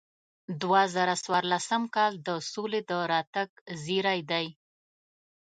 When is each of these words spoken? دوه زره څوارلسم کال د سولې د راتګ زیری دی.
دوه 0.61 0.81
زره 0.95 1.15
څوارلسم 1.23 1.83
کال 1.95 2.13
د 2.27 2.29
سولې 2.51 2.81
د 2.89 2.91
راتګ 3.11 3.49
زیری 3.83 4.19
دی. 4.31 4.45